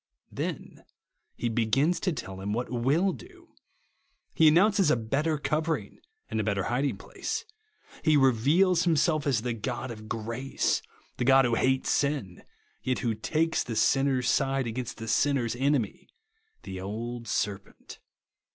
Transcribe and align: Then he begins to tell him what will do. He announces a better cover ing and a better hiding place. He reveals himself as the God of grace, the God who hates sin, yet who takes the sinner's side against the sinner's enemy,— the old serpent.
Then 0.31 0.83
he 1.35 1.47
begins 1.47 1.99
to 1.99 2.11
tell 2.11 2.41
him 2.41 2.53
what 2.53 2.71
will 2.71 3.13
do. 3.13 3.49
He 4.33 4.47
announces 4.47 4.89
a 4.89 4.95
better 4.95 5.37
cover 5.37 5.77
ing 5.77 5.99
and 6.27 6.39
a 6.39 6.43
better 6.43 6.63
hiding 6.63 6.97
place. 6.97 7.45
He 8.03 8.17
reveals 8.17 8.81
himself 8.83 9.27
as 9.27 9.43
the 9.43 9.53
God 9.53 9.91
of 9.91 10.09
grace, 10.09 10.81
the 11.17 11.23
God 11.25 11.45
who 11.45 11.53
hates 11.53 11.91
sin, 11.91 12.41
yet 12.81 12.97
who 13.05 13.13
takes 13.13 13.61
the 13.63 13.75
sinner's 13.75 14.27
side 14.27 14.65
against 14.65 14.97
the 14.97 15.07
sinner's 15.07 15.55
enemy,— 15.55 16.09
the 16.63 16.81
old 16.81 17.27
serpent. 17.27 17.99